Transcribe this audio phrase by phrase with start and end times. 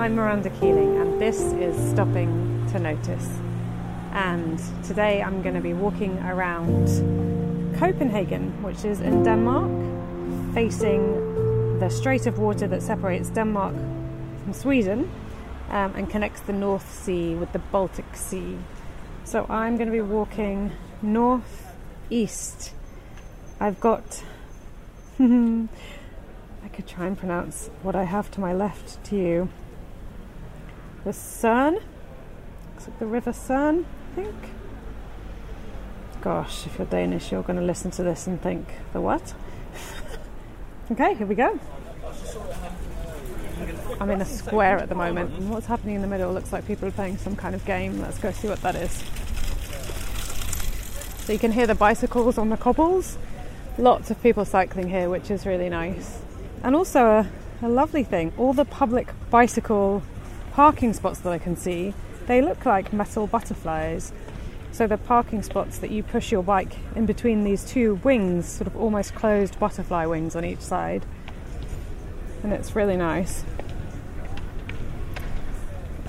[0.00, 3.28] I'm Miranda Keeling, and this is Stopping to Notice.
[4.12, 6.86] And today I'm going to be walking around
[7.76, 15.12] Copenhagen, which is in Denmark, facing the strait of water that separates Denmark from Sweden
[15.68, 18.56] um, and connects the North Sea with the Baltic Sea.
[19.24, 21.76] So I'm going to be walking north
[22.08, 22.72] east.
[23.60, 24.24] I've got.
[25.18, 25.68] I
[26.72, 29.50] could try and pronounce what I have to my left to you.
[31.04, 31.74] The Sun.
[31.74, 34.34] Looks like the River Sun, I think.
[36.20, 39.32] Gosh, if you're Danish, you're going to listen to this and think, the what?
[40.92, 41.58] okay, here we go.
[43.98, 46.66] I'm in a square at the moment, and what's happening in the middle looks like
[46.66, 48.00] people are playing some kind of game.
[48.00, 48.92] Let's go see what that is.
[51.24, 53.16] So you can hear the bicycles on the cobbles.
[53.78, 56.20] Lots of people cycling here, which is really nice.
[56.62, 57.28] And also a,
[57.62, 60.02] a lovely thing, all the public bicycle
[60.52, 61.94] parking spots that I can see,
[62.26, 64.12] they look like metal butterflies.
[64.72, 68.66] So the parking spots that you push your bike in between these two wings, sort
[68.66, 71.04] of almost closed butterfly wings on each side.
[72.42, 73.44] And it's really nice.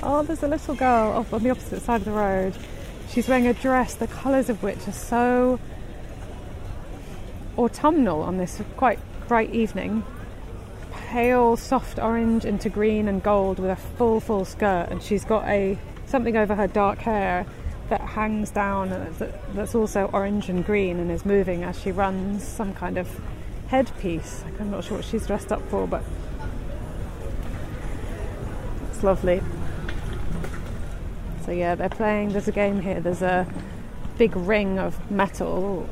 [0.03, 2.55] Oh, there's a little girl off on the opposite side of the road.
[3.09, 5.59] She's wearing a dress, the colours of which are so
[7.58, 10.03] autumnal on this quite bright evening
[11.12, 15.45] pale soft orange into green and gold with a full full skirt and she's got
[15.45, 17.45] a something over her dark hair
[17.90, 19.14] that hangs down
[19.54, 23.09] that's also orange and green and is moving as she runs some kind of
[23.67, 24.45] headpiece.
[24.58, 26.02] I'm not sure what she's dressed up for but
[28.89, 29.42] it's lovely.
[31.45, 33.45] So yeah they're playing there's a game here there's a
[34.17, 35.89] big ring of metal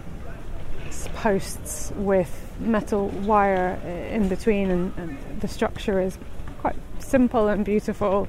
[1.15, 3.75] posts with metal wire
[4.11, 6.17] in between, and, and, the structure is
[6.59, 8.27] quite simple and beautiful.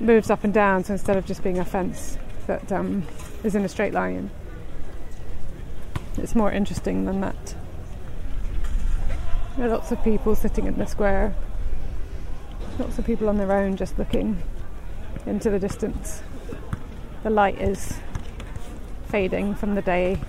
[0.00, 3.04] Moves up and down, so instead of just being a fence that um,
[3.42, 4.30] is in a straight line,
[6.16, 7.54] it's more interesting than that.
[9.56, 11.34] There are lots of people sitting in the square,
[12.78, 14.42] lots of people on their own just looking
[15.26, 16.22] into the distance.
[17.22, 17.94] The light is
[19.08, 20.20] fading from the day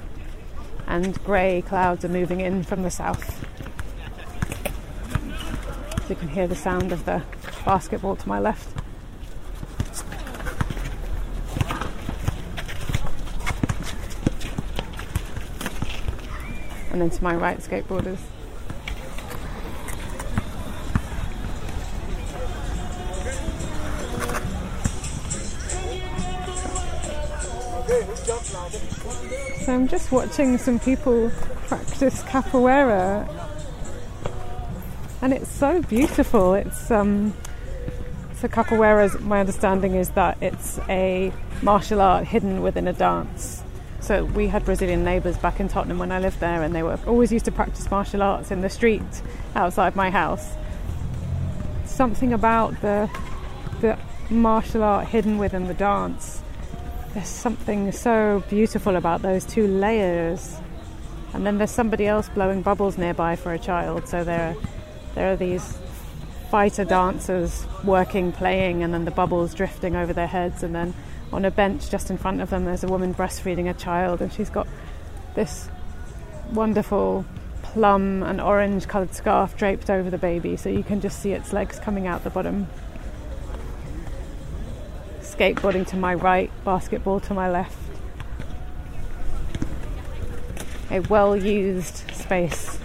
[0.88, 3.46] and grey clouds are moving in from the south.
[6.04, 7.24] So you can hear the sound of the
[7.66, 8.70] basketball to my left.
[16.92, 18.20] And then to my right, skateboarders.
[27.86, 31.32] So I'm just watching some people
[31.68, 33.30] practice capoeira,
[35.22, 36.56] and it's so beautiful.
[36.56, 37.36] It's um,
[38.38, 39.20] so capoeira.
[39.22, 41.32] My understanding is that it's a
[41.62, 43.62] martial art hidden within a dance.
[44.00, 47.00] So we had Brazilian neighbours back in Tottenham when I lived there, and they were
[47.06, 49.04] always used to practice martial arts in the street
[49.54, 50.54] outside my house.
[51.86, 53.12] Something about the
[53.82, 53.96] the
[54.32, 56.42] martial art hidden within the dance
[57.16, 60.58] there's something so beautiful about those two layers.
[61.34, 64.10] And then there's somebody else blowing bubbles nearby for a child.
[64.10, 64.56] So there are,
[65.16, 65.78] there are these
[66.52, 70.62] fighter dancers working, playing, and then the bubbles drifting over their heads.
[70.62, 70.94] And then
[71.32, 74.32] on a bench just in front of them, there's a woman breastfeeding a child, and
[74.32, 74.68] she's got
[75.36, 75.70] this
[76.52, 77.24] wonderful
[77.64, 81.54] plum and orange coloured scarf draped over the baby, so you can just see its
[81.54, 82.68] legs coming out the bottom
[85.38, 87.78] skateboarding to my right, basketball to my left.
[90.92, 92.80] A well used space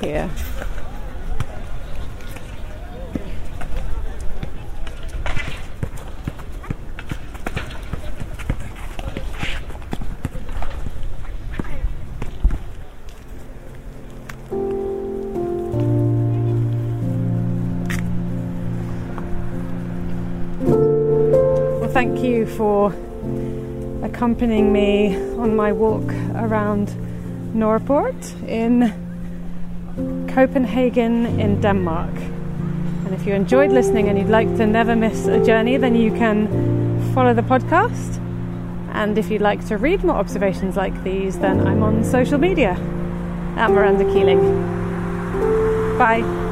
[0.00, 0.30] here.
[22.00, 22.94] Thank you for
[24.02, 26.88] accompanying me on my walk around
[27.52, 28.90] Nørreport in
[30.26, 32.14] Copenhagen in Denmark.
[33.04, 36.10] And if you enjoyed listening and you'd like to never miss a journey, then you
[36.10, 36.48] can
[37.12, 38.16] follow the podcast.
[38.94, 42.78] And if you'd like to read more observations like these, then I'm on social media
[43.58, 44.40] at Miranda Keeling.
[45.98, 46.49] Bye.